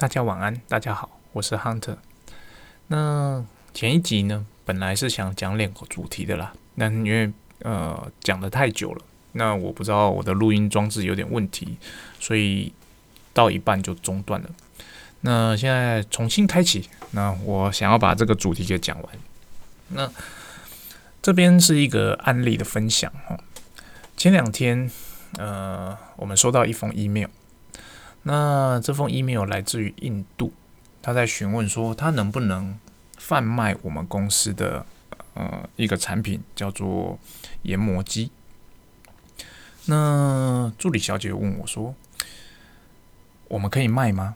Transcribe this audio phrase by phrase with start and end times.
[0.00, 1.98] 大家晚安，大家好，我是 Hunter。
[2.86, 9.02] 那前一集呢，本来是想讲两个主题的啦，但因为呃讲的太久了，
[9.32, 11.76] 那我不知道我的录音装置有点问题，
[12.18, 12.72] 所以
[13.34, 14.48] 到一半就中断了。
[15.20, 19.12] 那现在重新开启，那我想要把这个主题给讲完。
[19.88, 20.10] 那
[21.20, 23.38] 这边是一个案例的分享哈。
[24.16, 24.90] 前两天
[25.36, 27.28] 呃，我们收到一封 email。
[28.22, 30.52] 那这封 email 来自于印度，
[31.00, 32.78] 他在询问说，他能不能
[33.16, 34.84] 贩卖我们公司的
[35.34, 37.18] 呃一个产品，叫做
[37.62, 38.30] 研磨机。
[39.86, 41.94] 那助理小姐问我说，
[43.48, 44.34] 我们可以卖吗？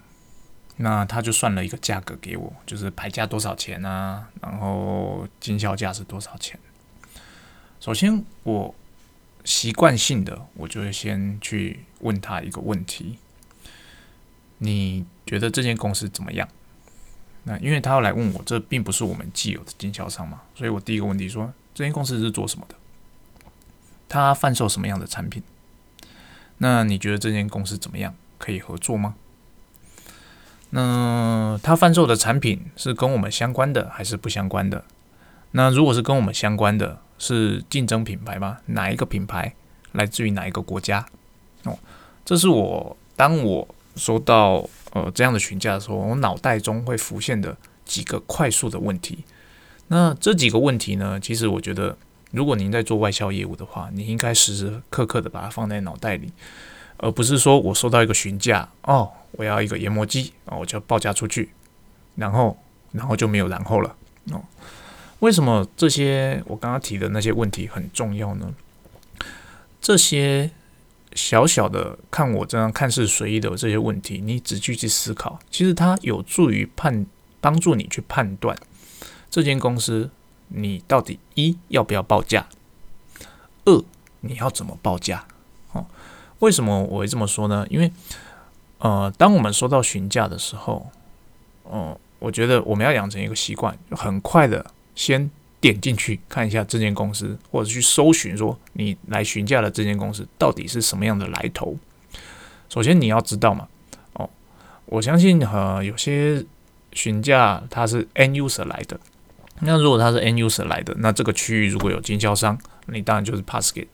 [0.78, 6.58] 那他就算了一个价格给我，就是牌价多少钱啊，然后经销价是多少钱。
[7.78, 8.74] 首先，我
[9.44, 13.19] 习惯性的，我就会先去问他一个问题。
[14.58, 16.48] 你觉得这间公司怎么样？
[17.46, 22.75] 那因为他要来问我，这并不是我们既有的经销商嘛，所以我第一个问题说，这间公司是做什么的？
[24.08, 25.42] 他贩售什么样的产品？
[26.56, 28.14] 那你觉得这间公司怎么样？
[28.38, 29.16] 可以合作吗？
[30.70, 34.84] 那他贩售的产品是跟我们相关的还是不相关的？
[35.50, 38.60] 那如果是跟我们相关的，是竞争品牌吗？
[38.66, 39.55] 哪一个品牌？
[39.92, 41.05] 来自于哪一个国家？
[41.64, 41.78] 哦，
[42.25, 43.73] 这是我当我。
[43.97, 49.25] 说到呃这样的询价的时候，我脑袋中会浮现的几个快速的问题。
[49.89, 51.97] 那这几个问题呢，其实我觉得，
[52.31, 56.33] 如果您在做外销业务的话，你应该时时刻刻的把它放在脑袋里，
[56.97, 61.50] 而不是说我收到一个询价，哦，我要一个研磨机啊，我就报价出去，
[62.17, 62.56] 然后
[62.92, 63.95] 然后就没有然后了
[64.33, 64.42] 哦。
[65.20, 68.53] 为什么这些我刚刚提的那些问题很重要呢？
[69.81, 70.50] 这些。
[71.14, 77.06] 小小的看我这样看似随意的这些问题，你仔细去思考，其实它有助于判
[77.40, 78.56] 帮助你去判断
[79.30, 80.10] 这间公司
[80.48, 82.48] 你到底一要不要报价，
[83.64, 83.84] 二
[84.20, 85.24] 你要怎么报价。
[85.72, 85.86] 哦，
[86.41, 87.66] 为什么我会这么说呢？
[87.70, 87.92] 因为
[88.78, 90.91] 呃，当我们收到询价的时候，
[91.62, 95.30] 哦，我觉得我们要养成一个习惯，很快的先。
[95.72, 101.75] 点进去看一下这间公司，或者去搜寻说你来询价的这间公司到底是什么样的来头。
[102.69, 103.66] 首先你要知道嘛，
[104.12, 104.28] 哦，
[104.84, 106.44] 我相信呃有些
[106.92, 109.00] 询价它是 N user 来的，
[109.60, 112.58] 那如果它是 N user 来的，那这个区域如果有经销商，
[112.88, 113.88] 你当然就是 pass 给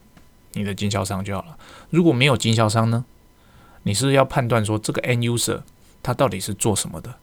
[0.51, 1.57] 你的经销商就好了。
[1.89, 3.05] 如果没有经销商呢，
[3.83, 5.61] 你是要判断说这个 N user
[6.03, 7.15] 他到底是做什么的，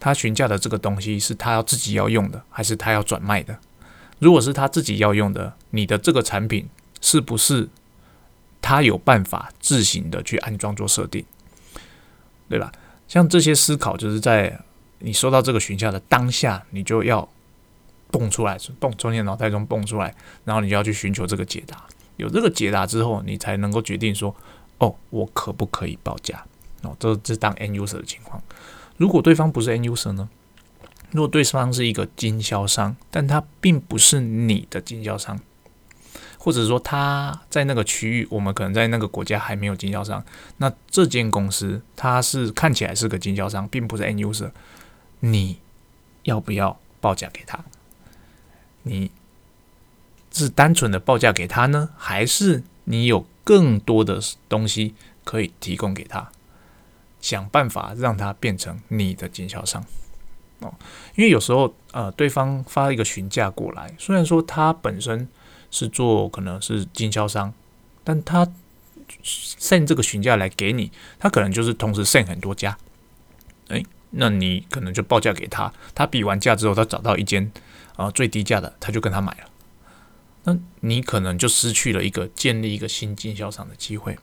[0.00, 3.58] 他询价的这个东西是他要自己要用的，还是他要转卖的？
[4.22, 6.68] 如果是他自己要用的，你的这个产品
[7.00, 7.68] 是不是
[8.60, 11.24] 他有办法自行的去安装做设定，
[12.48, 12.70] 对吧？
[13.08, 14.60] 像这些思考，就是在
[15.00, 17.28] 你收到这个询价的当下，你就要
[18.12, 21.84] 蹦出来，蹦从你脑袋中蹦出来，然后你就要去寻求这个解答。
[22.16, 24.32] 有这个解答之后，你才能够决定说，
[24.78, 26.40] 哦，我可不可以报价？
[26.82, 28.40] 哦，这这当 N user 的情况。
[28.96, 30.28] 如果对方不是 N user 呢？
[31.12, 35.38] 如果对方是一个经销商，但他并不是你的经销商，
[36.38, 40.24] 或者说他在那个区域，我们可能在那个国家还没有经销商，
[40.56, 44.50] 那这间公司它是看起来是个经销商，并不是 end user，
[45.20, 45.58] 你
[46.22, 47.62] 要不要报价给他？
[48.84, 49.10] 你
[50.32, 54.18] 是单纯的报价给他呢，还是你有更多的
[54.48, 54.94] 东西
[55.24, 56.32] 可以提供给他？
[57.20, 59.84] 想办法让他变成你的经销商。
[60.62, 60.72] 哦，
[61.16, 65.28] 因为有时候呃，对方发一个询价过来，虽然说他本身
[65.70, 67.52] 是做可能是经销商，
[68.04, 68.46] 但他
[69.24, 72.76] send 这个询价来给你，他可能就是同时 send 很多家，
[73.68, 77.50] 哎，那你可能就报价给他，他比完价之后，他找到一间
[77.96, 79.44] 啊最低价的，他就跟他买了，
[80.44, 84.18] 那你可能就失去了一个建立一个新经销商的机会。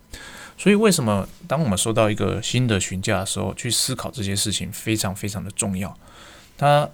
[0.58, 5.98] 所以，为什么当我们收到一个新的询价的时候，去思考这些事情非常非常的重要。
[6.58, 6.90] 他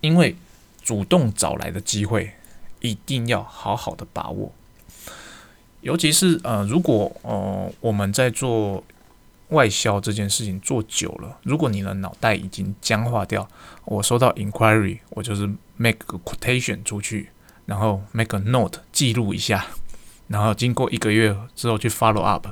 [0.00, 0.34] 因为
[0.82, 2.32] 主动找来的机会，
[2.80, 4.52] 一定要好好的把握。
[5.80, 8.82] 尤其是呃，如果呃我们在做
[9.50, 13.48] 外销这件事情做久了，如果你的脑袋已经僵化掉，
[13.84, 17.30] 我收到 inquiry，我就是 make 个 quotation 出去，
[17.66, 19.66] 然后 make a note 记录一下，
[20.28, 22.48] 然后经过一个月之后去 follow up。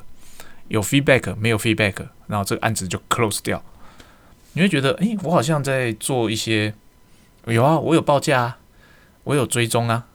[0.67, 3.61] 有 feedback 没有 feedback，然后这个案子就 close 掉。
[4.53, 6.73] 你会觉得，诶，我好像在做一些，
[7.45, 8.57] 有啊，我有报价啊，
[9.25, 10.05] 我有追踪啊，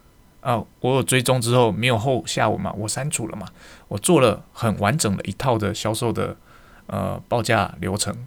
[0.41, 3.47] 啊，我有追踪之后没有后下文嘛，我删除了嘛，
[3.89, 6.35] 我做了很完整的一套的销售的
[6.87, 8.27] 呃报价流程，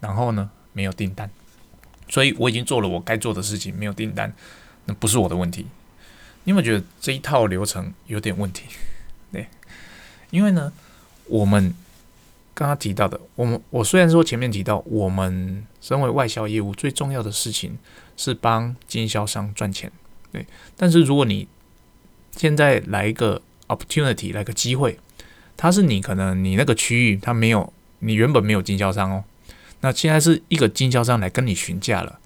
[0.00, 1.30] 然后呢没有订单，
[2.08, 4.32] 所以我已经做了我该做的事情，没有订单，
[4.86, 5.66] 那不是我的问题。
[6.46, 8.64] 你有没有觉得这一套流程有点问题？
[9.30, 9.46] 对，
[10.30, 10.72] 因为呢，
[11.26, 11.74] 我们
[12.54, 17.76] 刚刚提到的，我们我虽然说前面提到，我们身为外销业务最重要的事情
[18.16, 19.92] 是帮经销商赚钱，
[20.32, 20.46] 对，
[20.76, 21.46] 但是如果你
[22.36, 24.98] 现在来一个 opportunity，来个机会。
[25.58, 29.24] 它是你可能你那个区域它没有，你原本没有经销商哦，
[29.80, 32.20] 那现在是一个经销商来跟你询价了，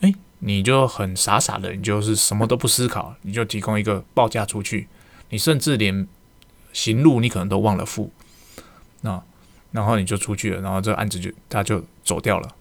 [0.00, 4.88] 诶，你就很傻傻的，你就是什么都不思考，你就提供一个报价出去，
[5.30, 6.06] 你甚至连
[6.72, 8.10] 行路你可能都忘了付，
[9.00, 9.22] 那
[9.72, 12.54] 然后你就出去了，然后这个案子就他就走掉了。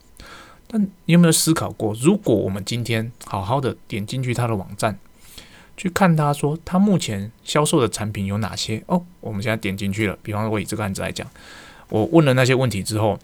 [0.67, 4.99] 但你有没有思考过，如果我们今天好好的点进去他的网站？
[5.77, 9.05] 去看他说他目前销售的产品有哪些哦？
[9.21, 10.17] 我们现在点进去了。
[10.23, 11.29] 比方说，我以这个案子来讲，
[11.89, 13.19] 我问了那些问题之后，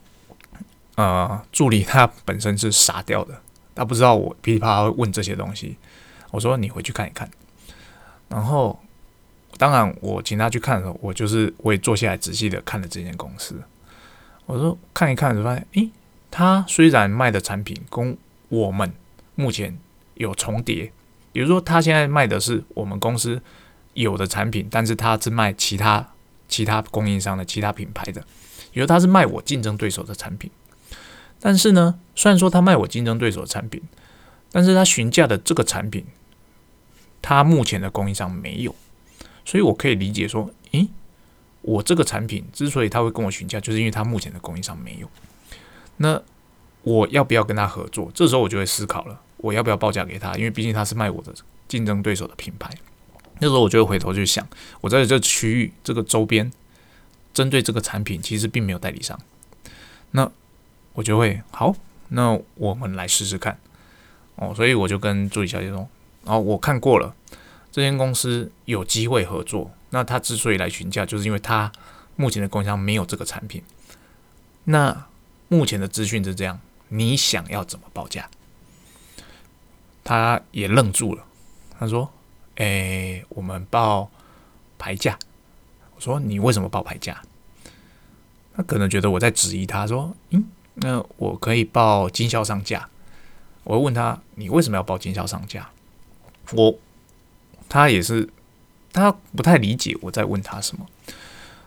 [0.93, 3.41] 呃，助理他本身是傻掉的，
[3.75, 5.77] 他不知道我噼里啪啦会问这些东西。
[6.31, 7.29] 我说你回去看一看。
[8.29, 8.79] 然后，
[9.57, 13.61] 当然我请他去看的时候，我就是我也坐下来仔细的看了这间公司。
[14.45, 15.91] 我说看一看，就发现，诶，
[16.31, 18.17] 他虽然卖的产品跟
[18.49, 18.91] 我们
[19.35, 19.77] 目前
[20.15, 20.91] 有重叠。
[21.31, 23.41] 比如说，他现在卖的是我们公司
[23.93, 26.07] 有的产品，但是他是卖其他
[26.47, 28.23] 其他供应商的其他品牌的。
[28.71, 30.49] 比如他是卖我竞争对手的产品，
[31.45, 33.81] 但是呢，虽然说他卖我竞争对手的产品，
[34.49, 36.05] 但是他询价的这个产品，
[37.21, 38.73] 他目前的供应商没有，
[39.43, 40.87] 所以我可以理解说，诶，
[41.61, 45.09] 我这个产品之所以他会跟我询价，就是因为他目前的供应商没有。
[45.97, 46.21] 那
[46.83, 48.09] 我要不要跟他合作？
[48.15, 49.19] 这时候我就会思考了。
[49.35, 50.33] 我要不要报价给他？
[50.37, 51.33] 因为毕竟他是卖我的
[51.67, 52.73] 竞争对手的品牌。
[53.39, 54.47] 那时候我就会回头去想，
[54.79, 56.49] 我在这区域、这个周边，
[57.33, 59.19] 针对这个产品，其实并没有代理商。
[60.11, 60.31] 那
[60.93, 61.75] 我就会好，
[62.09, 63.57] 那我们来试试看。
[64.35, 65.87] 哦，所以我就跟助理小姐说
[66.25, 67.15] ：“然后我看过了，
[67.71, 69.71] 这间公司有机会合作。
[69.91, 71.71] 那他之所以来询价，就是因为他
[72.15, 73.61] 目前的供应商没有这个产品。
[74.63, 75.05] 那
[75.49, 76.59] 目前的资讯是这样，
[76.89, 78.29] 你想要怎么报价？”
[80.03, 81.23] 他也愣住了，
[81.79, 82.11] 他说
[82.57, 84.11] ：“诶，我们报
[84.77, 85.17] 牌价。”
[85.95, 87.21] 我说：“你为什么报牌价？”
[88.55, 92.89] 他可能觉得我在质疑他，说：“嗯，那我可以报经销商价。”
[93.63, 95.69] 我问他：“你为什么要报经销商价？”
[96.51, 96.77] 我
[97.69, 98.29] 他也是，
[98.91, 100.85] 他不太理解我在问他什么。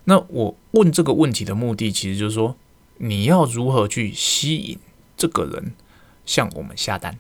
[0.05, 2.57] 那我问这个问题的目的，其实就是说，
[2.99, 4.79] 你要如何去吸引
[5.17, 5.73] 这个人
[6.25, 7.19] 向我们下单。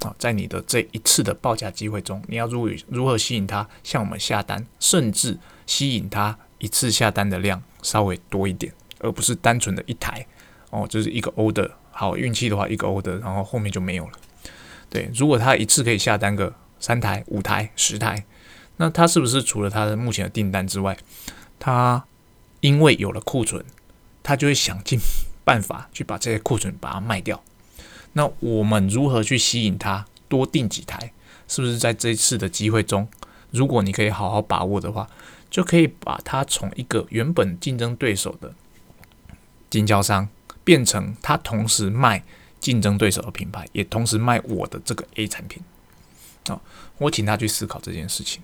[0.00, 10.26] 啊，在你的这一次的报价机会中，你要如如何吸引他向我们下单，甚至吸引他一次下单的量稍微多一点，而不是单纯的一台
[10.72, 11.70] 哦，就是一个 order。
[11.94, 14.12] 好运气的话，一个 order，然后后面就没有了。
[14.88, 18.24] 对，如果他一次可以下单个三台、五台、十台，
[18.78, 20.96] 那他是不是除了他的目前的订单之外，
[21.60, 22.02] 他
[22.60, 23.62] 因为有了库存，
[24.22, 24.98] 他就会想尽
[25.44, 27.42] 办法去把这些库存把它卖掉？
[28.14, 31.12] 那我们如何去吸引他多订几台？
[31.46, 33.06] 是不是在这一次的机会中，
[33.50, 35.06] 如果你可以好好把握的话，
[35.50, 38.54] 就可以把他从一个原本竞争对手的
[39.68, 40.28] 经销商，
[40.64, 42.22] 变成他同时卖
[42.60, 45.62] 竞争对手的品牌，也同时卖我的这个 A 产品。
[46.48, 46.60] 哦，
[46.98, 48.42] 我请他去思考这件事情。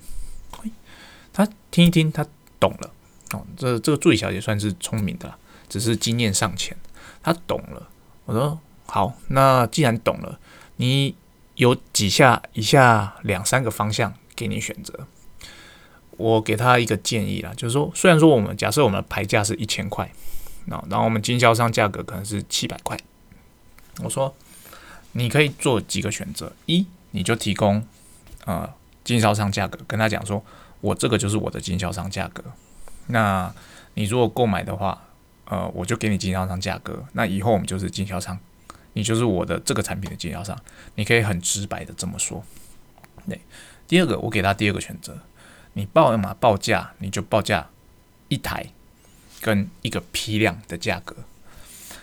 [1.33, 2.27] 他听一听，他
[2.59, 2.91] 懂了。
[3.33, 5.35] 哦，这这个助理小姐算是聪明的，
[5.69, 6.77] 只是经验尚浅。
[7.23, 7.89] 他懂了。
[8.25, 8.59] 我说。
[8.91, 10.41] 好，那既然懂了，
[10.77, 11.15] 你
[11.57, 15.07] 有几下以下两三个方向给你选择。
[16.13, 20.11] 我给他一个建议啦，就是说，虽然说我们假设我们的牌价是一千块，
[20.69, 22.97] 那然后我们经销商价格可能是七百块，
[24.03, 24.35] 我说
[25.13, 27.83] 你可以做几个选择：一，你就提供
[28.45, 28.69] 呃
[29.05, 30.45] 经销商价格，跟他讲说，
[30.81, 32.43] 我这个就是我的经销商价格。
[33.07, 33.53] 那
[33.95, 35.03] 你如果购买的话，
[35.47, 37.05] 呃，我就给你经销商价格。
[37.15, 38.39] 那以后我们就是经销商。
[38.95, 40.59] 你就是我的这个产品的经销商，
[40.97, 42.43] 你可以很直白的这么说。
[43.29, 43.41] 对，
[43.87, 45.17] 第二个，我给他第二个选择，
[45.75, 47.69] 你报嘛报价，你就报价
[48.27, 48.67] 一台
[49.41, 51.15] 跟一个批量的价格。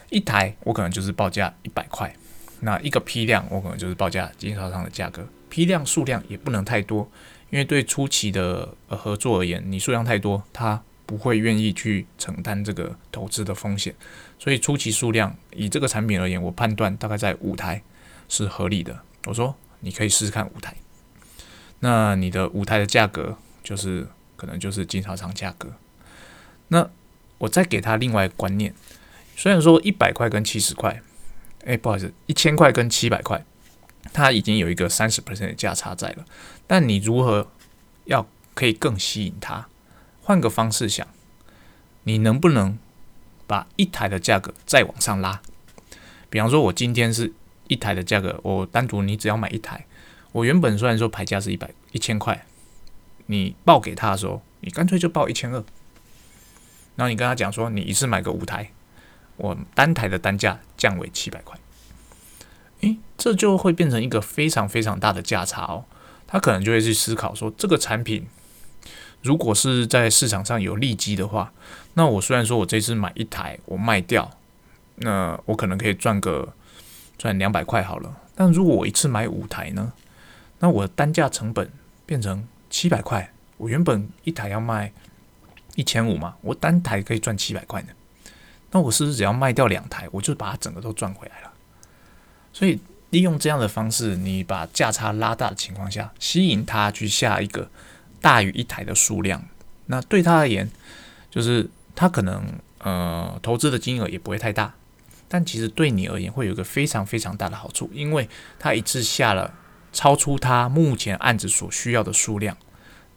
[0.09, 2.15] 一台我可能就是报价一百块，
[2.61, 5.27] 那一个批量我可能就是报价经销商的价格。
[5.49, 7.09] 批量数量也不能太多，
[7.49, 13.93] 因为对初期的合作而言，你数量太多，他不会愿意去承担这个投资的风险，
[14.37, 17.81] 所以初期数量以这个产品而言，我判断大概在五台
[18.27, 18.99] 是合理的。
[19.25, 20.75] 我说你可以试试看五台，
[21.79, 25.71] 那你的五台的价格就是可能就是经销商价格。
[26.67, 26.89] 那
[27.37, 28.73] 我再给他另外一个观念，
[29.35, 31.01] 虽然说一百块跟七十块
[31.65, 33.43] 哎，不好意思，一千块跟七百块，
[34.13, 36.25] 它已经有一个三十 percent 的价差在了。
[36.67, 37.51] 但你如何
[38.05, 39.67] 要可以更吸引他？
[40.21, 41.07] 换个方式想，
[42.03, 42.77] 你能不能
[43.47, 45.41] 把一台的价格再往上拉？
[46.29, 47.33] 比方说，我今天是
[47.67, 49.85] 一台的价格，我单独你只要买一台，
[50.31, 52.45] 我原本虽然说牌价是一百一千块，
[53.25, 55.63] 你报给他的时候，你干脆就报一千二，
[56.95, 58.71] 然后你跟他讲说，你一次买个五台。
[59.37, 61.59] 我单台的单价降为七百块，
[62.79, 65.83] 诶，这就会变成一个非常非常大的价差哦。
[66.25, 68.25] 他可能就会去思考说，这个产品
[69.21, 71.51] 如果是在市场上有利基的话，
[71.95, 74.31] 那我虽然说我这次买一台我卖掉，
[74.95, 76.53] 那我可能可以赚个
[77.17, 78.15] 赚两百块好了。
[78.35, 79.91] 但如果我一次买五台呢，
[80.59, 81.69] 那我的单价成本
[82.05, 84.93] 变成七百块，我原本一台要卖
[85.75, 87.89] 一千五嘛，我单台可以赚七百块呢。
[88.71, 91.53] 那我是不是只要卖掉两台，我就把它整个都赚回来了？
[92.51, 92.79] 所以
[93.11, 97.69] 利用这样的方式，你把价差拉大的情况下，吸引他去下一个
[98.19, 99.43] 大于一台的数量，
[99.85, 100.69] 那对他而言，
[101.29, 102.43] 就是他可能
[102.79, 104.73] 呃投资的金额也不会太大，
[105.29, 108.27] 但其实对你而言会有一个非常非常大的好处，因为
[108.59, 109.53] 他一次下了
[109.93, 112.57] 超出他目前案子所需要的数量，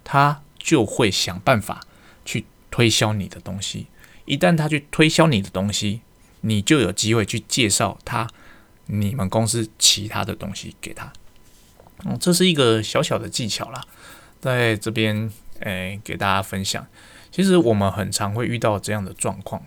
[0.05, 1.81] 他就会想办法
[2.29, 3.87] 去推销你的东西。
[4.27, 6.03] 一旦他去推销你的东西，
[6.43, 8.29] 你就有机会去介绍他
[8.85, 11.11] 你们公司其他的东西给他。
[12.05, 13.83] 嗯，这是一个小小的技巧啦，
[14.39, 16.87] 在这边诶给大家分享。
[17.33, 19.63] 其实我们很常会遇到这样的状况。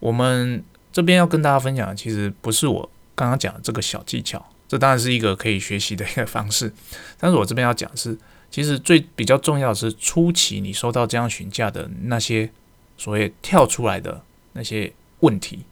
[0.00, 6.72] 我们这边要跟大家分享的，其实不是我刚刚讲的这个小技巧，这当然是一个可以学习的一个方式。
[7.16, 8.18] 但是我这边要讲的是，
[8.54, 12.48] 其实最比较重要的是初期你收到这样询价的那些。
[12.96, 15.64] 所谓跳出来的那些问题，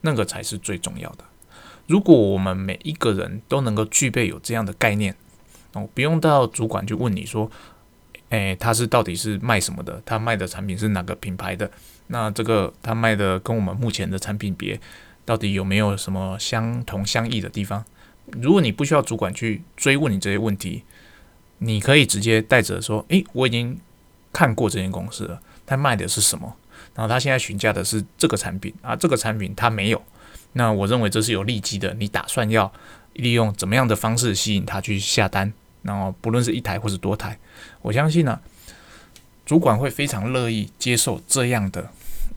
[0.00, 1.18] 那个才是最重要的。
[1.86, 5.14] 如果我们每一个人都能够具备有这样的概念，
[5.74, 7.48] 哦，不用到主管去问你说，
[8.30, 10.02] 诶，他是到底是卖什么的？
[10.04, 11.70] 他卖的产品是哪个品牌的？
[12.08, 14.80] 那这个他卖的跟我们目前的产品别，
[15.24, 17.84] 到底有没有什么相同相异的地方？
[18.42, 20.82] 如果你不需要主管去追问你这些问题，
[21.58, 23.78] 你可以直接带着说，诶，我已经
[24.32, 25.40] 看过这间公司了。
[25.64, 26.54] 他卖的是什么？
[26.94, 30.02] 然后他现在询价的是这个产品啊，这个产品他没有。
[30.52, 31.92] 那我认为这是有利基的。
[31.94, 32.72] 你打算要
[33.14, 35.52] 利用怎么样的方式吸引他去下单？
[35.82, 37.38] 然后不论是一台或是多台，
[37.80, 38.40] 我相信呢，
[39.44, 41.88] 主管会非常乐意接受这样的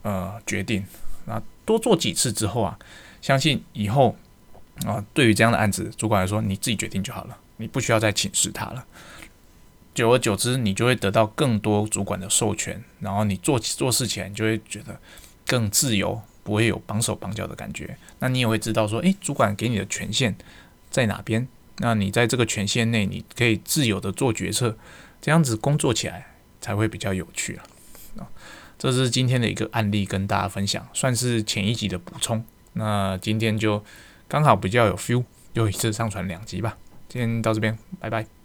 [0.02, 0.84] 呃决定。
[1.26, 2.78] 那多做几次之后啊，
[3.20, 4.16] 相信以后
[4.86, 8.84] 啊，对于这样的案子，主管来说你自己决定就好了，你不需要再请示他了。
[10.00, 14.98] 久而久之，你就会得到更多主管的授权，然后你做做事起来，你就会觉得
[15.46, 17.94] 更自由，不会有绑手绑脚的感觉。
[18.18, 20.34] 那你也会知道说，诶，主管给你的权限
[20.90, 21.46] 在哪边？
[21.80, 24.74] 那你在这个权限内，你可以自由的做决策，
[25.20, 26.26] 这样子工作起来
[26.62, 27.64] 才会比较有趣啊。
[28.20, 28.28] 啊，
[28.78, 32.42] 这是今天的一个案例跟大家分享，算是前一集的补充。
[32.72, 33.84] 那今天就
[34.26, 36.78] 刚好比较有 feel，又一次上传两集吧。
[37.06, 38.39] 今天到这边，拜拜。